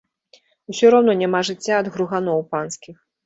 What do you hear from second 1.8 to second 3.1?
ад груганоў панскіх.